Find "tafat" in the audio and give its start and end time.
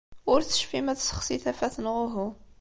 1.43-1.75